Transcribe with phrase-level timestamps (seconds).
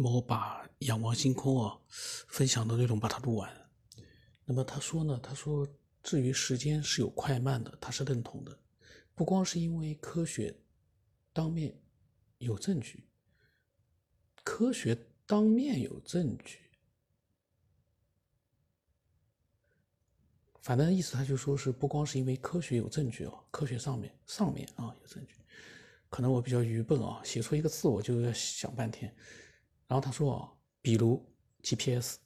[0.00, 1.76] 那么我把《仰望星空》啊
[2.28, 3.52] 分享的内容把它录完。
[4.44, 5.66] 那么他说呢，他说
[6.04, 8.56] 至于时间是有快慢的，他是认同的，
[9.16, 10.56] 不光是因为科学
[11.32, 11.76] 当面
[12.38, 13.08] 有证据，
[14.44, 14.96] 科学
[15.26, 16.60] 当面有证据，
[20.62, 25.34] 反正意思他就说是不光是因为科学有证据哦，科学上面上面啊有证据，
[26.08, 29.12] 可能我比较愚笨啊，写出一个字我就要想半天。
[29.88, 31.26] 然后他说啊，比如
[31.62, 32.18] GPS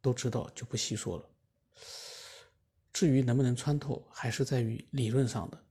[0.00, 1.30] 都知道，就不细说了。
[2.92, 5.64] 至于能不能穿透，还是在于理论上的。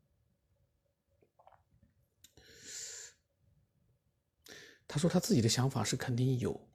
[4.87, 6.69] 他说他自己的想法是肯定有，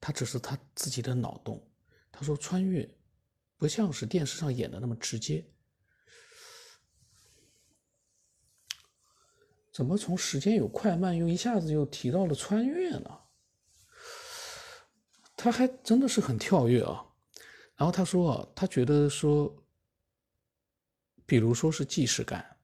[0.00, 1.70] 他只是他自己的脑洞。
[2.10, 2.88] 他说穿越
[3.56, 5.44] 不像是电视上演的那么直接，
[9.72, 13.23] 怎么从时间有快慢又一下子又提到了穿越呢？
[15.44, 17.04] 他还真的是很跳跃啊，
[17.76, 19.54] 然后他说啊，他觉得说，
[21.26, 22.56] 比如说是既视感，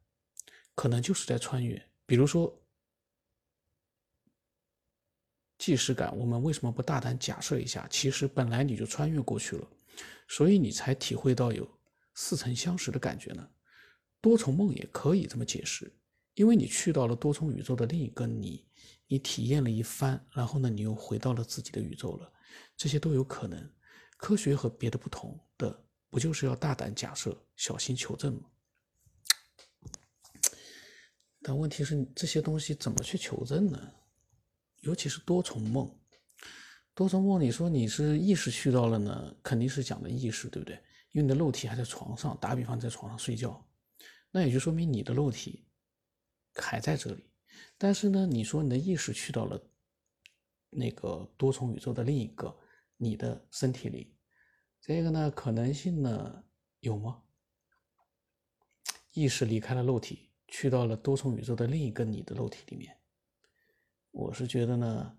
[0.74, 1.78] 可能就是在穿越。
[2.06, 2.58] 比如说
[5.58, 7.86] 既视感，我们为什么不大胆假设一下？
[7.90, 9.68] 其实本来你就穿越过去了，
[10.26, 11.70] 所以你才体会到有
[12.14, 13.46] 似曾相识的感觉呢。
[14.22, 15.92] 多重梦也可以这么解释，
[16.40, 18.66] 因为你去到了多重宇宙的另一个你，
[19.06, 22.32] 你体验了一番，然后呢，你又回到了自己的宇宙了。
[22.78, 23.70] 这些都有可能，
[24.16, 28.48] 科学和别的不同的，不就是要大胆假设，小心求证吗？
[31.42, 33.92] 但问题是，这些东西怎么去求证呢？
[34.80, 35.94] 尤其是多重梦，
[36.94, 40.74] 多重梦，你说你是意识去到了呢，肯定是讲的意识，对不对？
[41.12, 43.62] 因为你的肉体还在床上，打比方在床上睡觉，
[44.30, 45.66] 那也就说明你的肉体
[46.54, 47.30] 还在这里。
[47.76, 49.60] 但是呢，你说你的意识去到了。
[50.72, 52.56] 那个多重宇宙的另一个
[52.96, 54.16] 你的身体里，
[54.80, 56.44] 这个呢可能性呢
[56.78, 57.24] 有吗？
[59.10, 62.96] 意识离开了肉体，去到了多重宇宙的另一个你的肉体里面。
[64.12, 65.18] 我是觉得呢，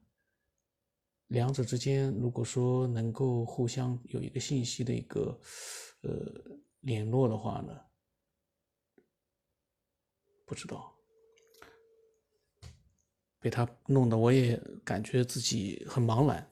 [1.27, 5.37] 两者之间如果说能够互相有一个信息的一个
[6.03, 7.77] 呃联络的话呢，
[10.45, 10.97] 不知道。
[13.41, 16.47] 被他弄得我也感觉自己很茫然。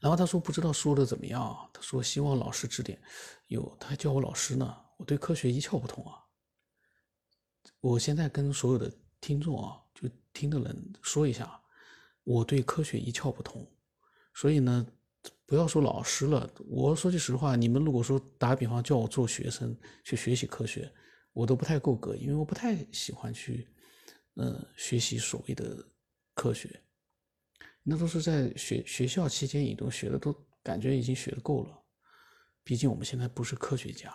[0.00, 3.00] 然后他说不知道说的怎么样，他说希望老师指点。
[3.48, 6.18] 有他还叫我老师呢，我对科学一窍不通啊。
[7.80, 11.60] 我现在跟所有的听众啊，就听的人说一下，
[12.24, 13.64] 我对科学一窍不通。
[14.34, 14.86] 所以呢，
[15.46, 20.92] 不要说老师了，我说句实话，你们如果说打比方叫我做学生去学习科学，
[21.32, 23.68] 我都不太够格，因为我不太喜欢去。
[24.36, 25.82] 呃，学习所谓的
[26.34, 26.82] 科学，
[27.82, 30.30] 那都是在学学校期间，你都学的都
[30.62, 31.82] 感觉已经学的够了。
[32.62, 34.14] 毕竟我们现在不是科学家，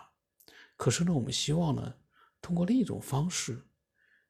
[0.78, 1.96] 可是呢，我们希望呢，
[2.40, 3.60] 通过另一种方式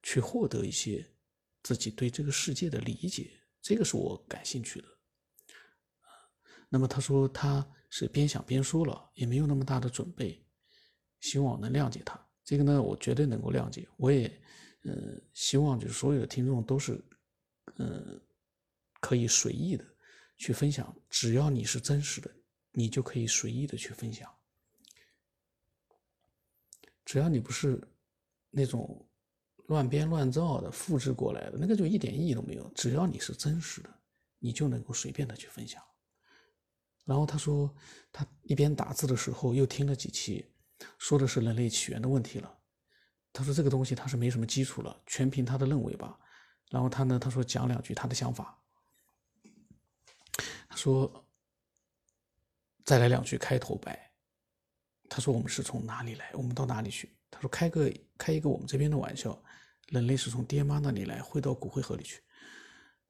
[0.01, 1.05] 去获得一些
[1.61, 3.29] 自己对这个世界的理解，
[3.61, 4.87] 这个是我感兴趣的。
[6.69, 10.41] 那么他说他是边想边说了，也没有那么大的准备，
[11.19, 12.17] 希望能谅解他。
[12.45, 14.41] 这个呢，我绝对能够谅解，我也。
[14.83, 17.03] 呃，希望就是所有的听众都是，
[17.75, 18.19] 呃，
[18.99, 19.85] 可以随意的
[20.37, 22.33] 去分享，只要你是真实的，
[22.71, 24.31] 你就可以随意的去分享。
[27.05, 27.81] 只要你不是
[28.49, 29.07] 那种
[29.67, 32.71] 乱编乱造的、复制过来的，那个就一点意义都没有。
[32.73, 33.99] 只要你是真实的，
[34.39, 35.83] 你就能够随便的去分享。
[37.03, 37.75] 然后他说，
[38.11, 40.45] 他一边打字的时候又听了几期，
[40.97, 42.60] 说的是人类起源的问题了。
[43.33, 46.19] 他说这个东西他是没什么基础了，全凭他的认为吧。
[46.69, 48.57] 然后他呢，他说讲两句他的想法。
[50.69, 51.25] 他说
[52.83, 54.11] 再来两句开头白。
[55.09, 57.13] 他说我们是从哪里来，我们到哪里去？
[57.29, 59.37] 他说开个开一个我们这边的玩笑，
[59.89, 62.21] 人类是从爹妈那里来，会到骨灰盒里去。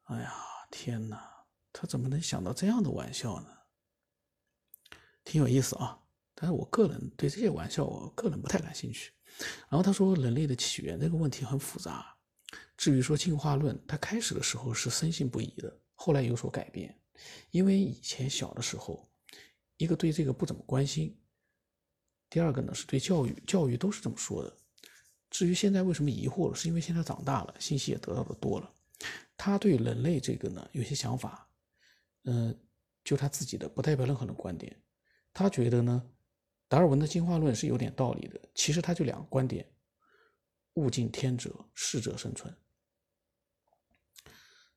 [0.06, 0.34] 哎呀，
[0.72, 3.50] 天哪，他怎么能想到这样的玩笑呢？
[5.23, 6.02] 挺有意思啊，
[6.34, 9.14] 但是我个人对这些玩笑，我个人不太感兴趣。
[9.70, 12.16] 然后他说，人类的起源这个问题很复杂。
[12.78, 16.96] 至于说进化论，他开始的时候是深信不疑的，后来有所改变。
[17.52, 19.08] 因为以前小的时候，
[19.78, 21.16] 一个对这个不怎么关心，
[22.30, 24.58] 第二个呢是对教育，教育都是这么说的。
[25.30, 28.72] 至于现在为什么疑惑了，是因为现在长大了，信息也得到的多了。
[29.38, 31.48] 他对人类这个呢有些想法，
[32.26, 32.56] 嗯，
[33.04, 34.76] 就他自己的，不代表任何人的观点。
[35.34, 36.04] 他觉得呢。
[36.72, 39.70] 达尔文的进化论是有点道理的，其实他就两个观点：
[40.76, 42.56] 物竞天择，适者生存。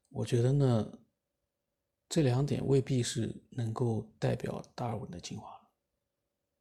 [0.09, 0.99] 我觉得呢，
[2.09, 5.71] 这两点未必是能够代表达尔文的进化论。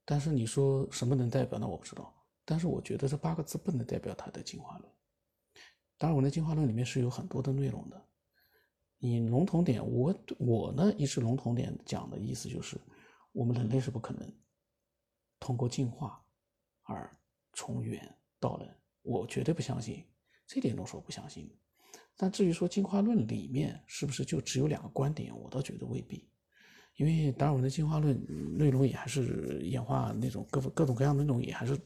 [0.06, 1.68] 但是你说什么能代表呢？
[1.68, 2.14] 我不知道。
[2.46, 4.94] 但是我觉得这八个字不能代表他的进化论。
[5.98, 8.00] 达尔文的进化论里面是有很多的内容的。
[9.00, 12.80] 你笼统点，我我呢一直笼统点讲的意思就是，
[13.32, 14.32] 我们人类是不可能
[15.44, 16.24] 通过进化
[16.84, 17.12] 而
[17.52, 18.74] 从猿到人。
[19.02, 20.02] 我绝对不相信，
[20.48, 21.54] 这点都说不相信。
[22.16, 26.32] 但至于说进化论里面是不是就只有两个观点，我倒觉得未必。
[26.96, 28.18] 因为达尔文的进化论
[28.58, 31.78] 内容也还是演化那种各各种各样的那种，也还是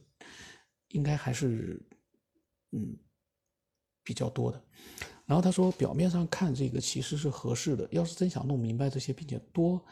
[0.90, 1.84] 应该还是
[2.72, 2.96] 嗯
[4.04, 4.64] 比较多的。
[5.26, 9.84] 然后他说，表面上看这个其实是合适的，要是真想弄明白这些，并且多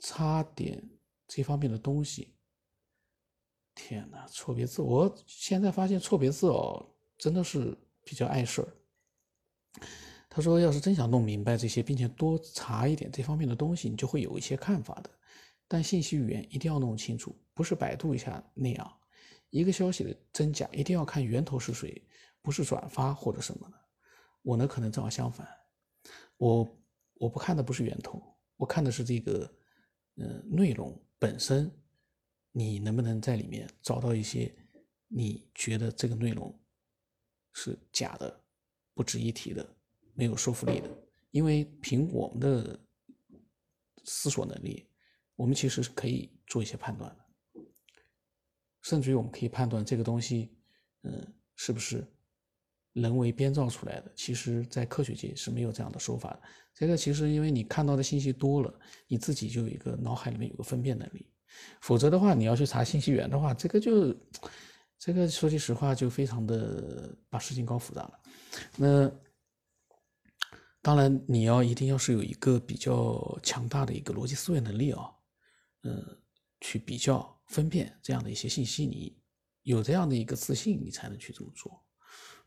[0.00, 0.86] 插点
[1.28, 2.34] 这方面的东西。
[3.74, 4.82] 天哪，错别字！
[4.82, 6.84] 我现在发现错别字哦，
[7.16, 8.68] 真的是比较碍事儿。
[10.28, 15.10] 他说，要是真想弄明白这些，并且多查一点这方面的东西，你就会有一些看法的。
[15.68, 18.98] 但信息语言一定要弄清楚，不是百度一下那样。
[19.50, 22.04] 一个消息的真假，一定要看源头是谁，
[22.42, 23.76] 不是转发或者什么的。
[24.42, 25.46] 我呢，可能正好相反，
[26.36, 26.68] 我
[27.14, 28.20] 我不看的不是源头，
[28.56, 29.50] 我看的是这个，
[30.16, 31.70] 呃，内容本身。
[32.50, 34.52] 你能不能在里面找到一些
[35.06, 36.58] 你觉得这个内容
[37.52, 38.42] 是假的、
[38.94, 39.76] 不值一提的、
[40.14, 40.90] 没有说服力的？
[41.30, 42.80] 因为凭我们的
[44.04, 44.88] 思索能力，
[45.36, 47.62] 我们其实是可以做一些判断的，
[48.82, 50.56] 甚至于我们可以判断这个东西，
[51.02, 52.04] 嗯，是不是
[53.00, 54.12] 人为编造出来的？
[54.14, 56.42] 其实，在科学界是没有这样的说法的。
[56.74, 58.72] 这个其实因为你看到的信息多了，
[59.06, 61.26] 你自己就有一个脑海里面有个分辨能力。
[61.80, 64.14] 否则的话，你要去查信息源的话，这个就，
[64.98, 68.20] 这个说句实话，就非常的把事情搞复杂了。
[68.76, 69.10] 那
[70.82, 75.10] 当然，你要一定要是有一个比较强大的一个逻辑思维能力啊，
[75.82, 76.16] 嗯，
[76.60, 79.18] 去比较分辨这样的一些信息，你
[79.62, 81.82] 有这样的一个自信，你才能去这么做。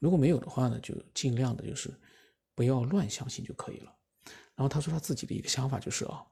[0.01, 1.93] 如果没有的话呢，就尽量的就是
[2.55, 3.95] 不要乱相信就可以了。
[4.55, 6.25] 然后他说他自己的一个想法就是啊。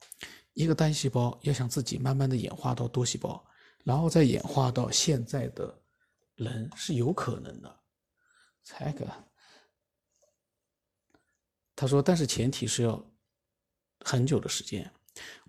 [0.54, 3.45] 一个单细胞要想自己慢慢的演化到多细胞，
[3.86, 5.81] 然后再演化到现在的
[6.36, 7.80] 人是有可能的。
[8.63, 9.07] 才个，
[11.75, 13.01] 他说，但是前提是要
[14.04, 14.92] 很久的时间。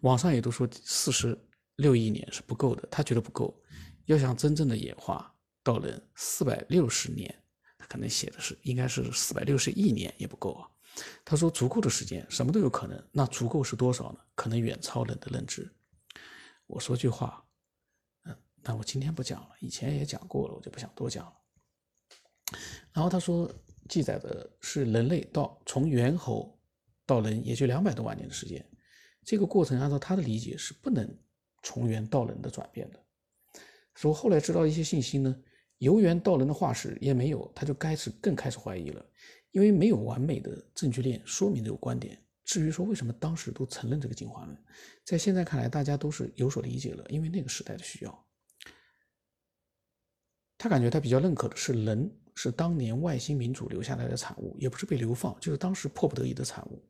[0.02, 1.36] 网上也都说四十
[1.76, 3.58] 六亿年是不够的，他觉得不够。
[4.04, 5.34] 要想真正的演化
[5.64, 7.39] 到人，四百六十年，
[7.90, 10.70] 可能写的是应该是四百六十亿年也不够啊。
[11.24, 13.04] 他说：“足够的时间，什么都有可能。
[13.10, 14.20] 那足够是多少呢？
[14.36, 15.68] 可能远超人的认知。”
[16.68, 17.44] 我说句话，
[18.24, 21.32] 嗯，那我今天不讲了，以前也讲过了，我就不想多讲了。
[22.92, 23.52] 然后他说，
[23.88, 26.56] 记载的是人类到从猿猴
[27.04, 28.64] 到人，也就两百多万年的时间。
[29.24, 31.08] 这个过程按照他的理解是不能
[31.62, 33.04] 从猿到人的转变的。
[33.94, 35.36] 说后来知道一些信息呢，
[35.80, 39.04] 由猿到人的化石也没有，他就开始更开始怀疑了。
[39.50, 42.16] 因为没有完美的证据链说明这个观点。
[42.44, 44.56] 至于说为什么当时都承认这个进化论，
[45.04, 48.26] 在现在看来，大家都是有所理解了，因为那个时代的需要。
[50.58, 56.84] 他感觉他比较认可的是，人是当年外星民主留下来的产物，也不是被流放，就是当时迫不得已的产物。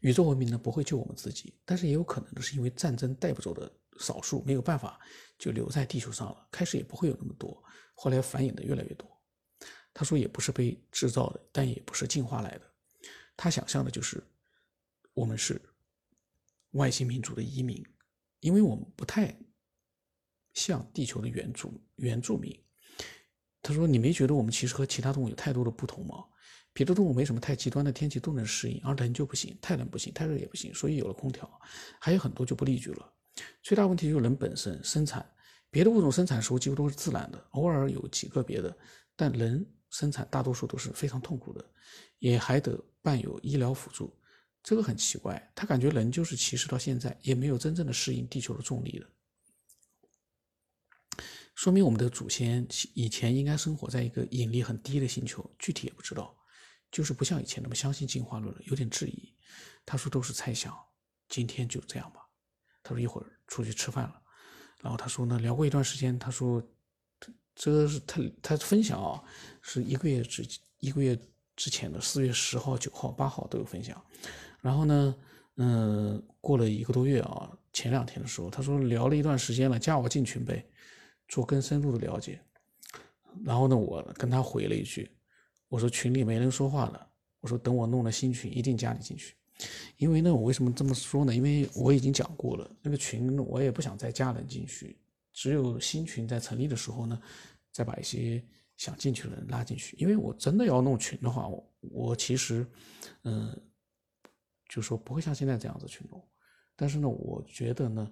[0.00, 4.98] 宇宙文明呢不会救我们自己，但是也有可能是因为战争带不走的少数没有办法
[5.38, 6.48] 就留在地球上了。
[6.50, 7.62] 开始也不会有那么多，
[7.94, 9.08] 后来繁衍的越来越多。
[9.92, 12.72] 他说也不是被制造的，但也不是进化来的。
[13.36, 14.22] 他想象的就是
[15.12, 15.60] 我们是
[16.72, 17.84] 外星民族的移民，
[18.40, 19.36] 因为我们不太
[20.54, 22.56] 像地球的原住原住民。
[23.60, 26.24] 他说：“你没觉得我们其实和其他动物有太多的不同吗？
[26.72, 30.72] 别的动物没什么太极端的天气都能适应，而人就不行，太冷不行，太热也不行。
[30.72, 31.60] 所以有了空调，
[32.00, 33.12] 还有很多就不利举了。
[33.62, 35.24] 最大问题就是人本身生产，
[35.70, 38.76] 别的物种生产的时候几乎都是自然的，偶尔有几个别的，
[39.16, 41.64] 但人。”生产大多数都是非常痛苦的，
[42.18, 44.14] 也还得伴有医疗辅助，
[44.62, 45.50] 这个很奇怪。
[45.54, 49.06] 他感觉人就是其实到现在也没有真正的适应地球的重力的，
[51.54, 56.36] 说明我们的祖先以前应该生活在一个引力很低的星球，具体也不知道，
[56.90, 59.34] 就是不像以前那么相信进化论了，有点质疑。
[59.86, 60.78] 他说都是猜想，
[61.30, 62.27] 今天就这样吧。
[62.88, 64.22] 他说一会儿出去吃饭了，
[64.80, 66.62] 然后他说呢，聊过一段时间，他说。
[67.60, 69.20] 这个是他他分享啊，
[69.62, 70.46] 是一个月之
[70.78, 71.18] 一个月
[71.56, 74.00] 之前的四月十号、九号、八号都有分享。
[74.60, 75.16] 然后呢，
[75.56, 80.64] 嗯，过了一个多月啊，前两天的时候，他说聊了一段时间了，加我进群呗，
[81.26, 82.40] 做更深入的了解。
[83.44, 85.10] 然后呢，我跟他回了一句，
[85.68, 87.08] 我说群里没人说话了，
[87.40, 89.34] 我说等我弄了新群，一定加你进去。
[89.96, 91.34] 因为呢，我为什么这么说呢？
[91.34, 94.96] 因为我已经讲过了，那个群我也不想再加人进去，
[95.32, 97.20] 只有新群在成立的时候呢，
[97.72, 98.40] 再把一些
[98.76, 99.96] 想进去的人拉进去。
[99.96, 102.64] 因为我真的要弄群的话，我我其实，
[103.24, 103.60] 嗯，
[104.68, 106.24] 就说不会像现在这样子去弄。
[106.76, 108.08] 但是呢，我觉得呢，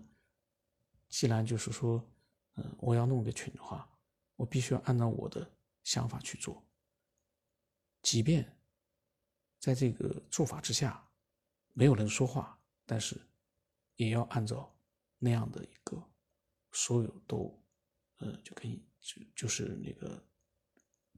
[1.08, 2.04] 既然就是说，
[2.56, 3.88] 嗯，我要弄个群的话，
[4.34, 5.48] 我必须要按照我的
[5.84, 6.60] 想法去做，
[8.02, 8.44] 即便
[9.60, 11.00] 在这个做法之下。
[11.78, 13.20] 没有人说话，但是
[13.96, 14.74] 也要按照
[15.18, 16.02] 那样的一个
[16.72, 17.62] 所有都，
[18.16, 20.26] 呃，就可以就就是那个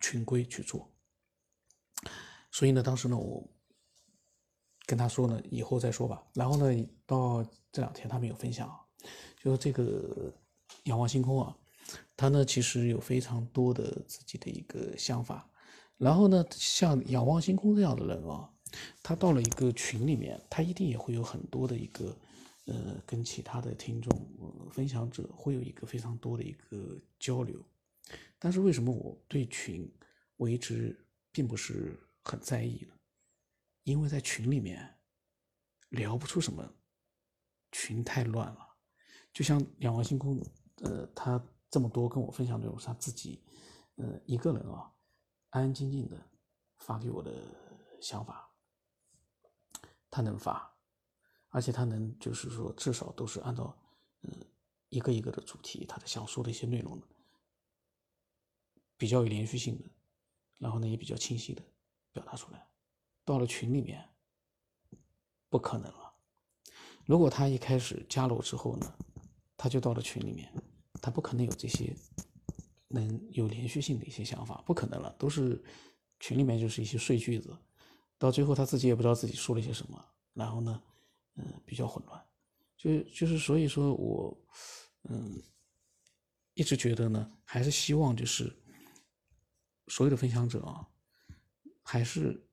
[0.01, 0.93] 群规去做。
[2.51, 3.49] 所以呢，当时呢，我
[4.85, 6.27] 跟他说呢，以后再说吧。
[6.35, 8.69] 然后呢，到这两天他们有分享，
[9.41, 10.35] 就是这个
[10.87, 11.57] 仰望星空啊，
[12.17, 15.49] 他呢其实有非常多的自己的一个想法。
[15.99, 18.53] 然后呢，像仰望星空这样的人啊。
[19.03, 22.17] 他到了一个群里面，他一定也会有很多的一个，
[22.67, 24.11] 呃，跟其他的听众、
[24.71, 27.63] 分享者会有一个非常多的一个交流。
[28.39, 29.91] 但是为什么我对群
[30.37, 30.99] 我一直
[31.33, 32.95] 并不是很在意呢？
[33.85, 34.97] 因为在群里面
[35.91, 36.73] 聊不出什么，
[37.73, 38.69] 群太乱了。
[39.33, 40.41] 就像仰望星空，
[40.83, 43.43] 呃，他这么多跟我分享内容，是他自己，
[43.97, 44.91] 呃，一个人啊，
[45.51, 46.17] 安安静静的
[46.79, 47.33] 发给我的
[48.01, 48.48] 想法。
[50.11, 50.75] 他能发，
[51.49, 53.77] 而且他能就是说，至少都是按照
[54.23, 54.31] 嗯
[54.89, 57.01] 一个一个的主题，他的想说的一些内容
[58.97, 59.85] 比较有连续性的，
[60.59, 61.63] 然后呢也比较清晰的
[62.13, 62.67] 表达出来。
[63.25, 64.09] 到了群里面，
[65.49, 66.15] 不可能了。
[67.05, 68.95] 如果他一开始加了我之后呢，
[69.57, 70.51] 他就到了群里面，
[71.03, 71.95] 他不可能有这些
[72.89, 75.63] 能有连续性的一些想法，不可能了，都是
[76.21, 77.57] 群里面就是一些碎句子。
[78.19, 80.83] 到最后他自己也不知道自己说了些什么，然后呢，
[81.37, 82.27] 嗯，比较混乱，
[82.77, 84.37] 就就是所以说我，
[85.05, 85.41] 嗯，
[86.55, 88.53] 一直觉得呢，还是希望就是
[89.87, 90.89] 所有的分享者啊，
[91.85, 92.45] 还是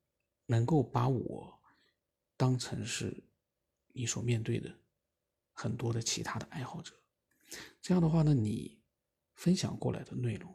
[0.46, 1.60] 能够把我
[2.38, 3.24] 当成是
[3.88, 4.72] 你所面对的
[5.52, 6.94] 很多的其他的爱好者，
[7.82, 8.80] 这样的话呢，你
[9.34, 10.54] 分享过来的内容，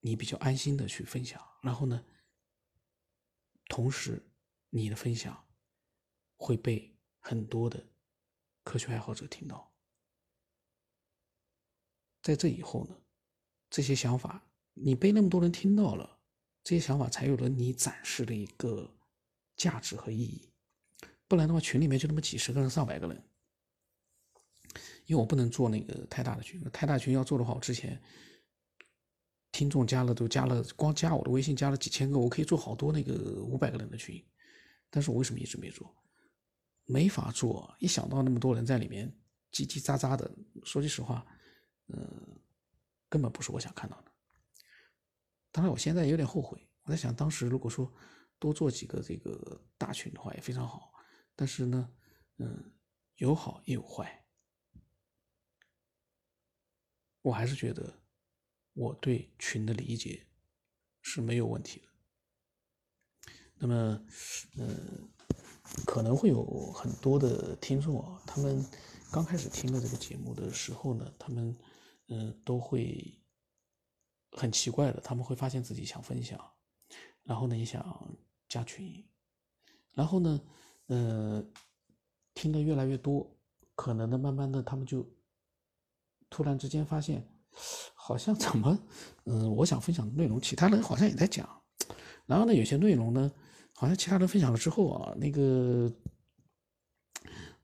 [0.00, 2.02] 你比较安心的去分享，然后呢。
[3.68, 4.24] 同时，
[4.70, 5.46] 你的分享
[6.36, 7.84] 会被很多的
[8.62, 9.72] 科学爱好者听到。
[12.22, 12.96] 在这以后呢，
[13.70, 14.42] 这些想法
[14.74, 16.18] 你被那么多人听到了，
[16.62, 18.92] 这些想法才有了你展示的一个
[19.56, 20.48] 价值和意义。
[21.28, 23.30] 不然的话，群里面就那么几十个人、上百个人，
[25.06, 28.00] 因为我不能做那个太大的群，太大群要做的话，我之前。
[29.56, 34.22] 听众加了都加了，光加我的微信加了几千个，我可以做好多那个五百个人的群，
[34.90, 35.96] 但是我为什么一直没做？
[36.84, 39.10] 没法做，一想到那么多人在里面
[39.50, 40.30] 叽叽喳喳的，
[40.62, 41.26] 说句实话，
[41.86, 42.38] 嗯，
[43.08, 44.12] 根本不是我想看到的。
[45.50, 47.90] 当然，我现在有点后悔，我在想当时如果说
[48.38, 50.92] 多做几个这个大群的话也非常好，
[51.34, 51.90] 但是呢，
[52.36, 52.72] 嗯，
[53.14, 54.22] 有好也有坏，
[57.22, 58.02] 我还是觉得。
[58.76, 60.26] 我对群的理解
[61.00, 61.86] 是没有问题的。
[63.54, 64.06] 那么，
[64.58, 65.08] 嗯，
[65.86, 68.62] 可能会有很多的听众啊，他们
[69.10, 71.56] 刚开始听了这个节目的时候呢，他们
[72.08, 73.18] 嗯都会
[74.32, 76.38] 很奇怪的，他们会发现自己想分享，
[77.22, 78.14] 然后呢也想
[78.46, 79.08] 加群，
[79.92, 80.40] 然后呢，
[80.88, 81.50] 嗯，
[82.34, 83.34] 听的越来越多，
[83.74, 85.10] 可能呢慢慢的他们就
[86.28, 87.26] 突然之间发现。
[88.06, 88.78] 好像怎么，
[89.24, 91.44] 嗯，我想分享的内容，其他人好像也在讲，
[92.24, 93.32] 然后呢，有些内容呢，
[93.74, 95.92] 好像其他人分享了之后啊，那个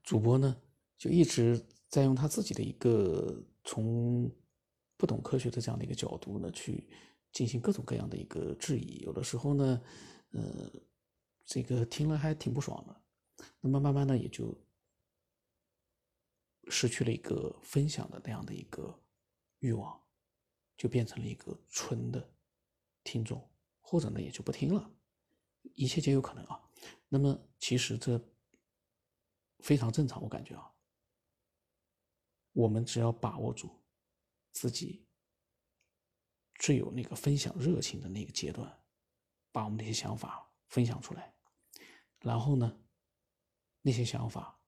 [0.02, 0.61] 主播呢，
[0.99, 4.28] 就一直在用他自己的一个从
[4.96, 6.88] 不懂科学的这样的一个角度呢，去
[7.30, 9.80] 进行各种各样的一个质疑，有的时候呢，
[10.32, 10.68] 呃，
[11.46, 13.00] 这个听了还挺不爽的，
[13.61, 14.52] 那么慢慢的也就
[16.68, 18.99] 失去了一个分享的那样的一个。
[19.61, 20.01] 欲望
[20.82, 22.28] 就变成了一个纯的
[23.04, 23.48] 听众，
[23.80, 24.92] 或者呢也就不听了，
[25.76, 26.60] 一切皆有可能啊。
[27.08, 28.20] 那么其实这
[29.60, 30.74] 非常正常，我感觉啊，
[32.50, 33.70] 我们只要把握住
[34.50, 35.06] 自己
[36.56, 38.82] 最有那个分享热情的那个阶段，
[39.52, 41.32] 把我们那些想法分享出来，
[42.18, 42.76] 然后呢，
[43.82, 44.60] 那些想法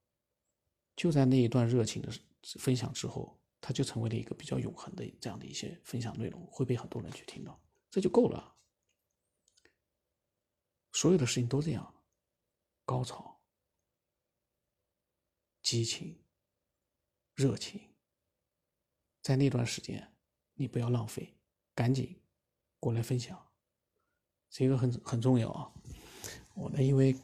[0.95, 2.13] 就在那一段热情的
[2.61, 3.37] 分享之后。
[3.67, 7.59] 它就成为了一个比较永恒的这样的一些分享内容，会被很多人去听到，
[7.91, 8.55] 这就够了。
[10.93, 11.95] 所有的事情都这样，
[12.85, 13.41] 高潮、
[15.63, 16.23] 激情、
[17.35, 17.81] 热情，
[19.23, 20.13] 在那段时间
[20.53, 21.35] 你不要浪费，
[21.75, 22.21] 赶紧
[22.79, 23.51] 过来分享，
[24.51, 25.73] 这个很很重要啊。
[26.53, 27.19] 我呢，因为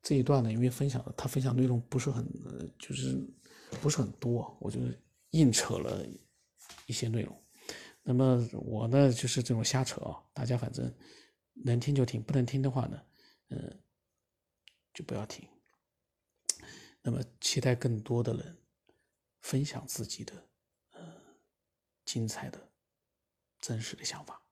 [0.00, 2.26] 这一段呢，因为分享的他分享内容不是很，
[2.78, 3.22] 就是
[3.82, 4.80] 不是很多，我就
[5.30, 6.06] 硬扯了
[6.86, 7.44] 一些内容。
[8.02, 10.92] 那么我呢，就是这种瞎扯啊，大家反正
[11.52, 13.02] 能听就听，不能听的话呢，
[13.48, 13.82] 嗯，
[14.92, 15.48] 就不要听。
[17.02, 18.58] 那么期待更多的人
[19.40, 20.34] 分享自己的
[20.92, 21.00] 呃
[22.04, 22.72] 精彩的、
[23.58, 24.42] 真实的想法。